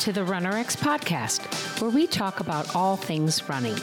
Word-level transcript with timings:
to 0.00 0.12
the 0.14 0.22
RunRx 0.22 0.78
podcast, 0.78 1.78
where 1.78 1.90
we 1.90 2.06
talk 2.06 2.40
about 2.40 2.74
all 2.74 2.96
things 2.96 3.46
running. 3.50 3.76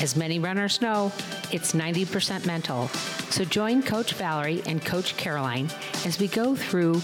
As 0.00 0.14
many 0.14 0.38
runners 0.38 0.80
know, 0.80 1.10
it's 1.50 1.72
90% 1.72 2.46
mental. 2.46 2.86
So 3.30 3.44
join 3.44 3.82
Coach 3.82 4.14
Valerie 4.14 4.62
and 4.66 4.84
Coach 4.84 5.16
Caroline 5.16 5.68
as 6.06 6.20
we 6.20 6.28
go 6.28 6.54
through 6.54 7.02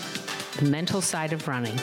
the 0.58 0.70
mental 0.70 1.00
side 1.00 1.32
of 1.32 1.48
running. 1.48 1.76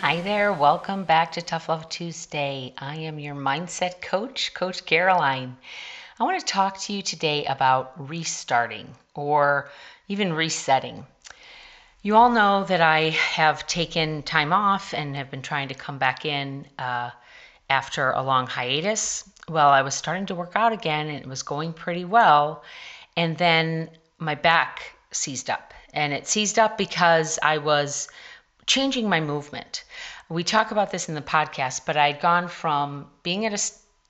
Hi 0.00 0.20
there, 0.22 0.52
welcome 0.52 1.04
back 1.04 1.30
to 1.32 1.40
Tough 1.40 1.68
Love 1.68 1.88
Tuesday. 1.88 2.74
I 2.78 2.96
am 2.96 3.20
your 3.20 3.36
mindset 3.36 4.00
coach, 4.00 4.54
Coach 4.54 4.84
Caroline. 4.86 5.56
I 6.18 6.24
want 6.24 6.40
to 6.40 6.44
talk 6.44 6.80
to 6.80 6.92
you 6.92 7.02
today 7.02 7.44
about 7.44 7.92
restarting 8.08 8.88
or 9.14 9.70
even 10.08 10.32
resetting. 10.32 11.06
You 12.04 12.16
all 12.16 12.30
know 12.30 12.64
that 12.64 12.80
I 12.80 13.10
have 13.10 13.64
taken 13.68 14.24
time 14.24 14.52
off 14.52 14.92
and 14.92 15.14
have 15.14 15.30
been 15.30 15.42
trying 15.42 15.68
to 15.68 15.74
come 15.74 15.98
back 15.98 16.24
in 16.24 16.66
uh, 16.76 17.10
after 17.70 18.10
a 18.10 18.22
long 18.22 18.48
hiatus. 18.48 19.30
Well, 19.48 19.68
I 19.68 19.82
was 19.82 19.94
starting 19.94 20.26
to 20.26 20.34
work 20.34 20.52
out 20.56 20.72
again 20.72 21.06
and 21.08 21.18
it 21.18 21.28
was 21.28 21.44
going 21.44 21.72
pretty 21.72 22.04
well. 22.04 22.64
And 23.16 23.38
then 23.38 23.88
my 24.18 24.34
back 24.34 24.96
seized 25.12 25.48
up. 25.48 25.72
And 25.94 26.12
it 26.12 26.26
seized 26.26 26.58
up 26.58 26.76
because 26.76 27.38
I 27.40 27.58
was 27.58 28.08
changing 28.66 29.08
my 29.08 29.20
movement. 29.20 29.84
We 30.28 30.42
talk 30.42 30.72
about 30.72 30.90
this 30.90 31.08
in 31.08 31.14
the 31.14 31.22
podcast, 31.22 31.82
but 31.86 31.96
I'd 31.96 32.20
gone 32.20 32.48
from 32.48 33.06
being 33.22 33.46
at 33.46 33.52
a 33.52 33.58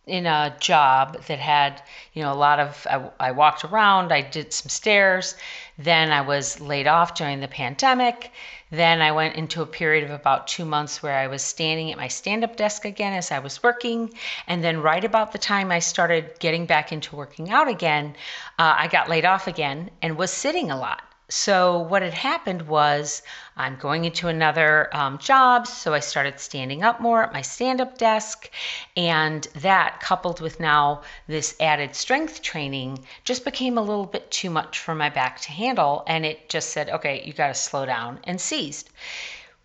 in 0.06 0.26
a 0.26 0.56
job 0.58 1.22
that 1.26 1.38
had, 1.38 1.80
you 2.12 2.22
know, 2.22 2.32
a 2.32 2.34
lot 2.34 2.58
of, 2.58 2.86
I, 2.90 3.28
I, 3.28 3.30
walked 3.30 3.64
around, 3.64 4.12
I 4.12 4.20
did 4.20 4.52
some 4.52 4.68
stairs. 4.68 5.36
Then 5.78 6.10
I 6.10 6.22
was 6.22 6.60
laid 6.60 6.88
off 6.88 7.14
during 7.14 7.38
the 7.38 7.46
pandemic. 7.46 8.32
Then 8.70 9.00
I 9.00 9.12
went 9.12 9.36
into 9.36 9.62
a 9.62 9.66
period 9.66 10.02
of 10.02 10.10
about 10.10 10.48
two 10.48 10.64
months 10.64 11.02
where 11.02 11.16
I 11.16 11.28
was 11.28 11.42
standing 11.42 11.92
at 11.92 11.98
my 11.98 12.08
stand 12.08 12.42
up 12.42 12.56
desk 12.56 12.84
again 12.84 13.12
as 13.12 13.30
I 13.30 13.38
was 13.38 13.62
working. 13.62 14.12
And 14.48 14.64
then, 14.64 14.82
right 14.82 15.04
about 15.04 15.30
the 15.30 15.38
time 15.38 15.70
I 15.70 15.78
started 15.78 16.38
getting 16.40 16.66
back 16.66 16.90
into 16.90 17.14
working 17.14 17.50
out 17.50 17.68
again, 17.68 18.16
uh, 18.58 18.74
I 18.78 18.88
got 18.88 19.08
laid 19.08 19.24
off 19.24 19.46
again 19.46 19.90
and 20.00 20.16
was 20.16 20.32
sitting 20.32 20.70
a 20.70 20.76
lot. 20.76 21.02
So, 21.34 21.78
what 21.78 22.02
had 22.02 22.12
happened 22.12 22.68
was 22.68 23.22
I'm 23.56 23.76
going 23.76 24.04
into 24.04 24.28
another 24.28 24.94
um, 24.94 25.16
job. 25.16 25.66
So, 25.66 25.94
I 25.94 26.00
started 26.00 26.38
standing 26.38 26.82
up 26.82 27.00
more 27.00 27.22
at 27.22 27.32
my 27.32 27.40
stand 27.40 27.80
up 27.80 27.96
desk. 27.96 28.50
And 28.98 29.42
that, 29.54 30.00
coupled 30.00 30.42
with 30.42 30.60
now 30.60 31.00
this 31.26 31.56
added 31.58 31.96
strength 31.96 32.42
training, 32.42 33.06
just 33.24 33.46
became 33.46 33.78
a 33.78 33.82
little 33.82 34.04
bit 34.04 34.30
too 34.30 34.50
much 34.50 34.78
for 34.78 34.94
my 34.94 35.08
back 35.08 35.40
to 35.40 35.52
handle. 35.52 36.04
And 36.06 36.26
it 36.26 36.50
just 36.50 36.68
said, 36.68 36.90
okay, 36.90 37.22
you 37.24 37.32
got 37.32 37.48
to 37.48 37.54
slow 37.54 37.86
down 37.86 38.20
and 38.24 38.38
seized 38.38 38.90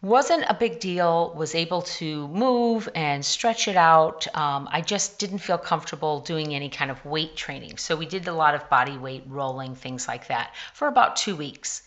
wasn't 0.01 0.45
a 0.47 0.53
big 0.53 0.79
deal 0.79 1.33
was 1.35 1.55
able 1.55 1.81
to 1.81 2.27
move 2.27 2.87
and 2.93 3.25
stretch 3.25 3.67
it 3.67 3.75
out. 3.75 4.27
Um, 4.35 4.69
i 4.71 4.79
just 4.81 5.17
didn't 5.17 5.39
feel 5.39 5.57
comfortable 5.57 6.19
doing 6.19 6.53
any 6.53 6.69
kind 6.69 6.91
of 6.91 7.03
weight 7.03 7.35
training. 7.35 7.77
So 7.77 7.95
we 7.95 8.05
did 8.05 8.27
a 8.27 8.33
lot 8.33 8.53
of 8.53 8.69
body 8.69 8.97
weight 8.97 9.23
rolling 9.27 9.73
things 9.75 10.07
like 10.07 10.27
that 10.27 10.53
for 10.73 10.87
about 10.87 11.15
two 11.15 11.35
weeks. 11.35 11.81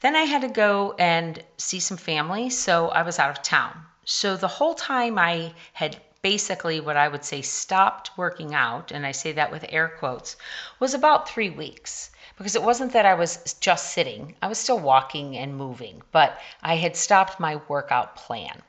Then 0.00 0.14
i 0.14 0.22
had 0.22 0.42
to 0.42 0.48
go 0.48 0.94
and 0.98 1.42
see 1.56 1.80
some 1.80 1.96
family 1.96 2.50
so 2.50 2.88
i 2.88 3.02
was 3.02 3.18
out 3.18 3.30
of 3.30 3.42
town. 3.42 3.72
So 4.04 4.36
the 4.36 4.48
whole 4.48 4.74
time 4.74 5.18
i 5.18 5.52
had 5.72 5.96
basically 6.22 6.78
what 6.78 6.96
i 6.96 7.08
would 7.08 7.24
say 7.24 7.42
stopped 7.42 8.10
working 8.16 8.54
out 8.54 8.92
and 8.92 9.06
i 9.06 9.12
say 9.12 9.32
that 9.32 9.52
with 9.52 9.64
air 9.68 9.88
quotes 9.88 10.36
was 10.80 10.94
about 10.94 11.28
three 11.28 11.50
weeks 11.50 12.10
because 12.38 12.54
it 12.54 12.62
wasn't 12.62 12.92
that 12.92 13.04
I 13.04 13.14
was 13.14 13.56
just 13.60 13.92
sitting, 13.92 14.34
I 14.40 14.46
was 14.46 14.58
still 14.58 14.78
walking 14.78 15.36
and 15.36 15.56
moving, 15.56 16.02
but 16.12 16.40
I 16.62 16.76
had 16.76 16.96
stopped 16.96 17.40
my 17.40 17.60
workout 17.68 18.16
plan. 18.16 18.62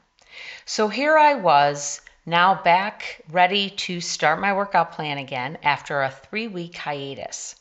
So 0.65 0.87
here 0.87 1.17
I 1.17 1.35
was 1.35 2.01
now 2.25 2.55
back 2.55 3.21
ready 3.29 3.69
to 3.69 4.01
start 4.01 4.39
my 4.39 4.53
workout 4.53 4.91
plan 4.91 5.19
again 5.19 5.57
after 5.63 6.01
a 6.01 6.11
three 6.11 6.47
week 6.47 6.75
hiatus. 6.75 7.55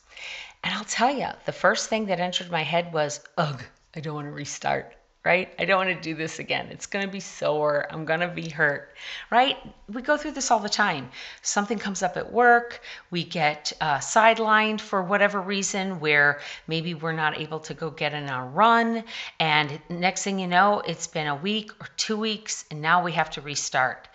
And 0.63 0.73
I'll 0.73 0.83
tell 0.83 1.11
you, 1.11 1.27
the 1.45 1.53
first 1.53 1.89
thing 1.89 2.07
that 2.07 2.19
entered 2.19 2.51
my 2.51 2.63
head 2.63 2.91
was, 2.91 3.21
ugh, 3.37 3.63
I 3.95 3.99
don't 3.99 4.15
want 4.15 4.27
to 4.27 4.31
restart 4.31 4.93
right? 5.25 5.53
I 5.59 5.65
don't 5.65 5.85
want 5.85 5.89
to 5.89 6.01
do 6.01 6.15
this 6.15 6.39
again. 6.39 6.67
It's 6.71 6.85
going 6.85 7.05
to 7.05 7.11
be 7.11 7.19
sore. 7.19 7.85
I'm 7.89 8.05
going 8.05 8.21
to 8.21 8.29
be 8.29 8.47
hurt, 8.47 8.95
right? 9.29 9.57
We 9.91 10.01
go 10.01 10.15
through 10.15 10.31
this 10.31 10.49
all 10.49 10.59
the 10.59 10.69
time. 10.69 11.09
Something 11.41 11.77
comes 11.77 12.01
up 12.01 12.15
at 12.15 12.31
work. 12.31 12.81
We 13.11 13.25
get 13.25 13.73
uh, 13.81 13.97
sidelined 13.97 14.79
for 14.79 15.03
whatever 15.03 15.41
reason 15.41 15.99
where 15.99 16.39
maybe 16.67 16.93
we're 16.93 17.11
not 17.11 17.37
able 17.37 17.59
to 17.61 17.73
go 17.73 17.89
get 17.89 18.13
in 18.13 18.29
our 18.29 18.45
run. 18.47 19.03
And 19.41 19.81
next 19.89 20.23
thing 20.23 20.39
you 20.39 20.47
know, 20.47 20.81
it's 20.87 21.07
been 21.07 21.27
a 21.27 21.35
week 21.35 21.71
or 21.81 21.87
two 21.97 22.15
weeks, 22.15 22.63
and 22.71 22.81
now 22.81 23.03
we 23.03 23.11
have 23.11 23.29
to 23.31 23.41
restart. 23.41 24.07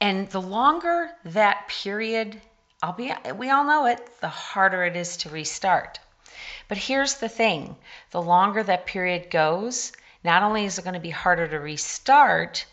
And 0.00 0.28
the 0.30 0.40
longer 0.40 1.10
that 1.26 1.68
period, 1.68 2.40
I'll 2.82 2.92
be, 2.92 3.12
we 3.36 3.50
all 3.50 3.64
know 3.64 3.86
it, 3.86 4.00
the 4.20 4.28
harder 4.28 4.82
it 4.82 4.96
is 4.96 5.16
to 5.18 5.28
restart. 5.28 6.00
But 6.66 6.78
here's 6.78 7.14
the 7.14 7.28
thing 7.28 7.76
the 8.10 8.20
longer 8.20 8.64
that 8.64 8.86
period 8.86 9.30
goes, 9.30 9.92
not 10.24 10.42
only 10.42 10.64
is 10.64 10.78
it 10.78 10.82
going 10.82 10.94
to 10.94 11.00
be 11.00 11.10
harder 11.10 11.48
to 11.48 11.58
restart, 11.58 12.66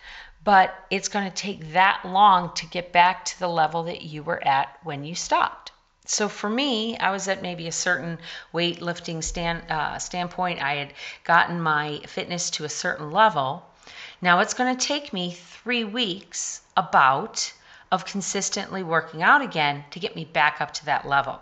but 0.44 0.74
it's 0.90 1.10
going 1.10 1.30
to 1.30 1.36
take 1.36 1.74
that 1.74 2.02
long 2.06 2.54
to 2.56 2.66
get 2.68 2.92
back 2.92 3.26
to 3.26 3.40
the 3.40 3.48
level 3.48 3.84
that 3.84 4.02
you 4.02 4.24
were 4.24 4.44
at 4.46 4.78
when 4.84 5.04
you 5.04 5.16
stopped. 5.16 5.72
So 6.06 6.28
for 6.28 6.50
me, 6.50 6.98
I 6.98 7.12
was 7.12 7.28
at 7.28 7.42
maybe 7.42 7.68
a 7.68 7.72
certain 7.72 8.18
weightlifting 8.54 9.24
stand, 9.24 9.70
uh, 9.70 10.00
standpoint. 10.00 10.62
I 10.62 10.76
had 10.76 10.94
gotten 11.24 11.62
my 11.62 12.00
fitness 12.08 12.50
to 12.52 12.64
a 12.66 12.70
certain 12.70 13.12
level. 13.12 13.64
Now 14.22 14.40
it's 14.40 14.54
going 14.54 14.76
to 14.76 14.88
take 14.88 15.14
me 15.14 15.32
three 15.32 15.84
weeks 15.84 16.62
about 16.76 17.54
of 17.92 18.06
consistently 18.06 18.84
working 18.84 19.24
out 19.24 19.42
again 19.42 19.84
to 19.92 20.00
get 20.00 20.16
me 20.16 20.26
back 20.26 20.62
up 20.62 20.72
to 20.74 20.86
that 20.86 21.08
level. 21.08 21.40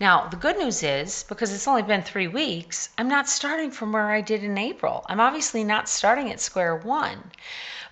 Now, 0.00 0.28
the 0.28 0.36
good 0.36 0.56
news 0.56 0.82
is 0.82 1.24
because 1.24 1.52
it's 1.52 1.68
only 1.68 1.82
been 1.82 2.02
three 2.02 2.28
weeks, 2.28 2.88
I'm 2.96 3.08
not 3.08 3.28
starting 3.28 3.70
from 3.70 3.92
where 3.92 4.10
I 4.10 4.20
did 4.20 4.42
in 4.44 4.56
April. 4.56 5.04
I'm 5.08 5.20
obviously 5.20 5.64
not 5.64 5.88
starting 5.88 6.30
at 6.30 6.40
square 6.40 6.76
one. 6.76 7.30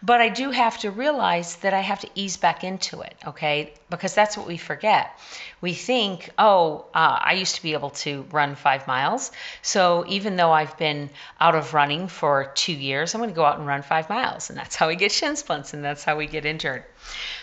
But 0.01 0.21
I 0.21 0.29
do 0.29 0.53
have 0.53 0.79
to 0.79 0.93
realize 0.93 1.57
that 1.57 1.75
I 1.75 1.81
have 1.81 2.01
to 2.01 2.11
ease 2.15 2.37
back 2.37 2.63
into 2.63 3.01
it, 3.01 3.17
okay? 3.27 3.75
Because 3.91 4.15
that's 4.15 4.37
what 4.37 4.47
we 4.47 4.57
forget. 4.57 5.19
We 5.61 5.75
think, 5.75 6.31
oh, 6.39 6.87
uh, 6.95 7.19
I 7.21 7.33
used 7.33 7.57
to 7.57 7.63
be 7.63 7.73
able 7.73 7.91
to 7.91 8.25
run 8.31 8.55
five 8.55 8.87
miles. 8.87 9.33
So 9.61 10.05
even 10.07 10.37
though 10.37 10.53
I've 10.53 10.79
been 10.79 11.11
out 11.41 11.57
of 11.57 11.75
running 11.75 12.07
for 12.07 12.53
two 12.55 12.75
years, 12.75 13.13
I'm 13.13 13.21
going 13.21 13.31
to 13.31 13.35
go 13.35 13.45
out 13.45 13.59
and 13.59 13.67
run 13.67 13.83
five 13.83 14.09
miles. 14.09 14.51
And 14.51 14.59
that's 14.59 14.77
how 14.77 14.87
we 14.87 14.95
get 14.95 15.11
shin 15.11 15.35
splints 15.35 15.75
and 15.75 15.83
that's 15.83 16.05
how 16.05 16.17
we 16.17 16.27
get 16.27 16.45
injured. 16.45 16.85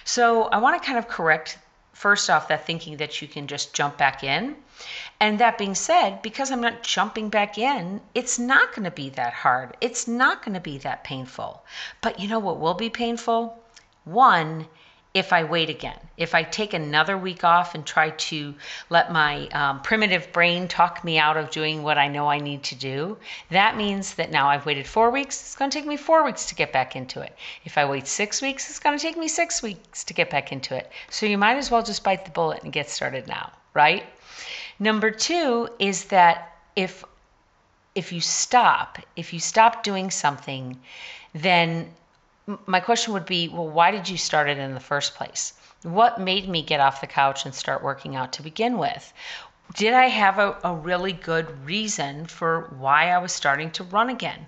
So 0.05 0.43
I 0.43 0.59
want 0.59 0.81
to 0.81 0.85
kind 0.85 0.97
of 0.97 1.09
correct 1.09 1.57
first 1.95 2.29
off 2.29 2.49
that 2.49 2.65
thinking 2.67 2.97
that 2.97 3.21
you 3.21 3.27
can 3.27 3.47
just 3.47 3.73
jump 3.73 3.97
back 3.97 4.21
in. 4.21 4.55
And 5.19 5.39
that 5.39 5.57
being 5.57 5.75
said, 5.75 6.21
because 6.21 6.51
I'm 6.51 6.59
not 6.59 6.83
jumping 6.83 7.29
back 7.29 7.57
in, 7.57 8.01
it's 8.13 8.37
not 8.37 8.75
going 8.75 8.83
to 8.83 8.91
be 8.91 9.09
that 9.11 9.31
hard. 9.31 9.77
It's 9.79 10.05
not 10.05 10.43
going 10.43 10.55
to 10.55 10.59
be 10.59 10.77
that 10.79 11.05
painful. 11.05 11.63
But 12.01 12.19
you 12.19 12.27
know 12.27 12.39
what 12.39 12.59
will 12.59 12.73
be 12.73 12.89
painful? 12.89 13.57
One, 14.03 14.67
if 15.15 15.31
I 15.31 15.45
wait 15.45 15.69
again, 15.69 15.97
if 16.17 16.35
I 16.35 16.43
take 16.43 16.73
another 16.73 17.17
week 17.17 17.45
off 17.45 17.73
and 17.73 17.85
try 17.85 18.09
to 18.09 18.53
let 18.89 19.13
my 19.13 19.47
um, 19.47 19.81
primitive 19.81 20.29
brain 20.33 20.67
talk 20.67 21.05
me 21.05 21.17
out 21.17 21.37
of 21.37 21.51
doing 21.51 21.83
what 21.83 21.97
I 21.97 22.09
know 22.09 22.27
I 22.27 22.39
need 22.39 22.63
to 22.63 22.75
do, 22.75 23.17
that 23.49 23.77
means 23.77 24.15
that 24.15 24.29
now 24.29 24.49
I've 24.49 24.65
waited 24.65 24.85
four 24.85 25.09
weeks, 25.11 25.39
it's 25.39 25.55
going 25.55 25.71
to 25.71 25.77
take 25.77 25.87
me 25.87 25.95
four 25.95 26.25
weeks 26.25 26.47
to 26.47 26.55
get 26.55 26.73
back 26.73 26.97
into 26.97 27.21
it. 27.21 27.33
If 27.63 27.77
I 27.77 27.85
wait 27.85 28.07
six 28.07 28.41
weeks, 28.41 28.69
it's 28.69 28.79
going 28.79 28.97
to 28.97 29.01
take 29.01 29.15
me 29.15 29.29
six 29.29 29.63
weeks 29.63 30.03
to 30.03 30.13
get 30.13 30.29
back 30.29 30.51
into 30.51 30.75
it. 30.75 30.91
So 31.09 31.25
you 31.25 31.37
might 31.37 31.55
as 31.55 31.71
well 31.71 31.81
just 31.81 32.03
bite 32.03 32.25
the 32.25 32.31
bullet 32.31 32.63
and 32.63 32.73
get 32.73 32.89
started 32.89 33.25
now, 33.25 33.53
right? 33.73 34.03
Number 34.79 35.11
two 35.11 35.69
is 35.79 36.05
that 36.05 36.57
if 36.75 37.05
if 37.95 38.11
you 38.11 38.19
stop, 38.19 38.99
if 39.15 39.31
you 39.31 39.39
stop 39.39 39.81
doing 39.81 40.11
something, 40.11 40.77
then 41.33 41.87
my 42.65 42.79
question 42.79 43.13
would 43.13 43.25
be 43.25 43.47
well, 43.47 43.67
why 43.67 43.91
did 43.91 44.07
you 44.07 44.17
start 44.17 44.49
it 44.49 44.57
in 44.57 44.73
the 44.73 44.79
first 44.79 45.15
place? 45.15 45.53
What 45.83 46.19
made 46.19 46.47
me 46.47 46.61
get 46.61 46.79
off 46.79 47.01
the 47.01 47.07
couch 47.07 47.45
and 47.45 47.53
start 47.53 47.83
working 47.83 48.15
out 48.15 48.33
to 48.33 48.43
begin 48.43 48.77
with? 48.77 49.13
Did 49.73 49.93
I 49.93 50.07
have 50.07 50.37
a, 50.37 50.57
a 50.63 50.73
really 50.73 51.13
good 51.13 51.65
reason 51.65 52.27
for 52.27 52.71
why 52.77 53.09
I 53.09 53.17
was 53.17 53.33
starting 53.33 53.71
to 53.71 53.83
run 53.83 54.09
again? 54.09 54.47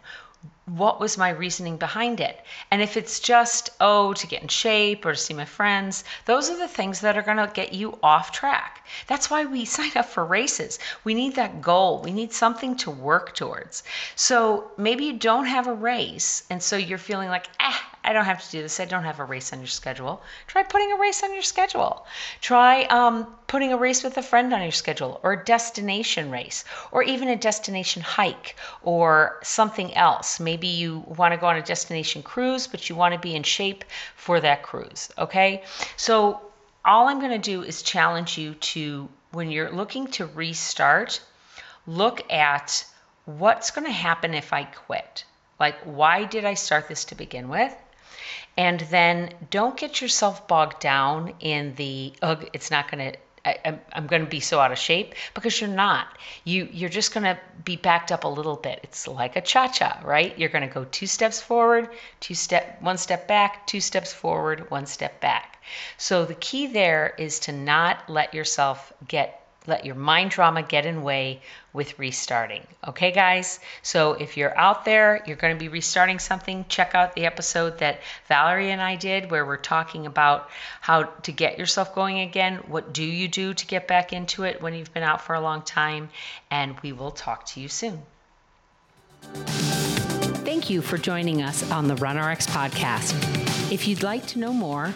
What 0.68 1.00
was 1.00 1.18
my 1.18 1.30
reasoning 1.30 1.78
behind 1.78 2.20
it? 2.20 2.44
And 2.72 2.82
if 2.82 2.98
it's 2.98 3.22
just, 3.22 3.70
oh, 3.80 4.14
to 4.14 4.28
get 4.28 4.42
in 4.42 4.50
shape 4.50 5.06
or 5.06 5.14
to 5.14 5.18
see 5.18 5.34
my 5.34 5.46
friends, 5.46 6.04
those 6.26 6.50
are 6.50 6.58
the 6.58 6.68
things 6.68 7.00
that 7.00 7.18
are 7.18 7.22
going 7.22 7.38
to 7.38 7.50
get 7.54 7.72
you 7.72 7.98
off 8.04 8.34
track. 8.34 8.86
That's 9.08 9.30
why 9.30 9.46
we 9.46 9.64
sign 9.78 9.92
up 9.96 10.08
for 10.08 10.26
races. 10.26 10.80
We 11.06 11.14
need 11.14 11.36
that 11.36 11.62
goal, 11.62 12.02
we 12.02 12.12
need 12.12 12.34
something 12.34 12.76
to 12.78 12.92
work 12.92 13.34
towards. 13.34 13.84
So 14.16 14.72
maybe 14.78 15.06
you 15.06 15.14
don't 15.14 15.46
have 15.46 15.68
a 15.68 15.74
race, 15.74 16.44
and 16.50 16.62
so 16.62 16.76
you're 16.76 16.98
feeling 16.98 17.30
like, 17.30 17.48
ah, 17.62 17.90
I 18.08 18.14
don't 18.14 18.24
have 18.24 18.42
to 18.42 18.52
do 18.52 18.62
this. 18.62 18.80
I 18.80 18.86
don't 18.86 19.04
have 19.04 19.20
a 19.20 19.26
race 19.26 19.52
on 19.52 19.60
your 19.60 19.68
schedule. 19.68 20.22
Try 20.48 20.64
putting 20.64 20.94
a 20.94 20.96
race 20.96 21.24
on 21.24 21.34
your 21.34 21.44
schedule. 21.44 22.08
Try 22.40 22.84
um, 22.84 23.28
putting 23.48 23.74
a 23.74 23.78
race 23.78 24.02
with 24.02 24.18
a 24.18 24.22
friend 24.22 24.54
on 24.54 24.62
your 24.62 24.72
schedule, 24.72 25.20
or 25.24 25.34
a 25.34 25.44
destination 25.44 26.32
race, 26.32 26.64
or 26.94 27.04
even 27.04 27.28
a 27.28 27.36
destination 27.36 28.02
hike, 28.02 28.56
or 28.82 29.40
something 29.44 29.94
else. 29.94 30.40
Maybe 30.40 30.68
you 30.68 31.04
want 31.06 31.34
to 31.34 31.38
go 31.38 31.48
on 31.48 31.58
a 31.58 31.62
destination 31.62 32.24
cruise, 32.24 32.66
but 32.66 32.88
you 32.88 32.96
want 32.96 33.14
to 33.14 33.20
be 33.20 33.36
in 33.36 33.44
shape 33.44 33.84
for 34.16 34.40
that 34.40 34.64
cruise. 34.64 35.10
Okay? 35.18 35.64
So, 35.98 36.40
all 36.86 37.10
I'm 37.10 37.20
going 37.20 37.32
to 37.32 37.38
do 37.38 37.62
is 37.62 37.82
challenge 37.82 38.38
you 38.38 38.54
to, 38.54 39.10
when 39.32 39.52
you're 39.52 39.72
looking 39.72 40.08
to 40.12 40.28
restart, 40.28 41.20
look 41.86 42.32
at 42.32 42.86
what's 43.26 43.72
going 43.72 43.86
to 43.86 43.92
happen 43.92 44.34
if 44.34 44.54
I 44.54 44.64
quit. 44.64 45.26
Like, 45.60 45.76
why 45.84 46.24
did 46.24 46.46
I 46.46 46.54
start 46.54 46.88
this 46.88 47.04
to 47.06 47.16
begin 47.16 47.50
with? 47.50 47.76
And 48.58 48.80
then 48.80 49.34
don't 49.50 49.78
get 49.78 50.02
yourself 50.02 50.48
bogged 50.48 50.80
down 50.80 51.34
in 51.40 51.76
the, 51.76 52.14
it's 52.54 52.72
not 52.72 52.92
going 52.92 53.14
to, 53.14 53.20
I'm, 53.66 53.80
I'm 53.94 54.08
going 54.08 54.24
to 54.24 54.30
be 54.30 54.42
so 54.42 54.60
out 54.60 54.72
of 54.72 54.78
shape 54.78 55.16
because 55.34 55.62
you're 55.62 55.70
not. 55.70 56.08
You 56.44 56.68
you're 56.72 56.90
just 56.90 57.14
going 57.14 57.24
to 57.24 57.40
be 57.64 57.78
backed 57.78 58.12
up 58.12 58.26
a 58.26 58.28
little 58.28 58.58
bit. 58.58 58.82
It's 58.84 59.08
like 59.08 59.38
a 59.38 59.42
cha-cha, 59.42 60.02
right? 60.04 60.38
You're 60.38 60.50
going 60.50 60.68
to 60.68 60.74
go 60.74 60.84
two 60.84 61.08
steps 61.08 61.42
forward, 61.42 61.90
two 62.20 62.34
step 62.34 62.82
one 62.82 62.98
step 62.98 63.28
back, 63.28 63.66
two 63.66 63.80
steps 63.80 64.12
forward, 64.12 64.70
one 64.70 64.86
step 64.86 65.22
back. 65.22 65.64
So 65.98 66.26
the 66.26 66.36
key 66.36 66.68
there 66.68 67.14
is 67.18 67.40
to 67.42 67.54
not 67.54 68.10
let 68.10 68.34
yourself 68.34 68.92
get 69.08 69.47
let 69.68 69.86
your 69.86 69.96
mind 69.96 70.32
drama 70.32 70.64
get 70.64 70.86
in 70.86 71.04
way 71.04 71.42
with 71.74 72.00
restarting. 72.00 72.66
Okay, 72.88 73.12
guys? 73.12 73.60
So 73.84 74.14
if 74.14 74.38
you're 74.38 74.58
out 74.58 74.86
there, 74.86 75.22
you're 75.28 75.36
going 75.36 75.56
to 75.56 75.60
be 75.60 75.68
restarting 75.68 76.20
something, 76.20 76.66
check 76.70 76.96
out 76.96 77.14
the 77.14 77.26
episode 77.26 77.78
that 77.80 78.00
Valerie 78.28 78.72
and 78.72 78.82
I 78.82 78.96
did 78.96 79.30
where 79.30 79.46
we're 79.46 79.58
talking 79.58 80.06
about 80.06 80.50
how 80.82 81.04
to 81.04 81.32
get 81.32 81.60
yourself 81.60 81.94
going 81.94 82.22
again. 82.22 82.56
What 82.68 82.94
do 82.94 83.04
you 83.04 83.28
do 83.28 83.54
to 83.54 83.68
get 83.68 83.88
back 83.88 84.14
into 84.14 84.44
it 84.44 84.62
when 84.62 84.74
you've 84.74 84.94
been 84.94 85.04
out 85.04 85.22
for 85.22 85.36
a 85.36 85.42
long 85.42 85.62
time? 85.62 86.10
And 86.50 86.80
we 86.80 86.94
will 86.94 87.12
talk 87.12 87.46
to 87.48 87.60
you 87.60 87.68
soon. 87.68 88.02
Thank 90.48 90.70
you 90.70 90.82
for 90.82 90.98
joining 90.98 91.42
us 91.42 91.70
on 91.72 91.90
the 91.90 91.96
RunRx 91.96 92.48
podcast. 92.48 93.72
If 93.72 93.88
you'd 93.88 94.02
like 94.02 94.26
to 94.28 94.40
know 94.40 94.54
more, 94.54 94.94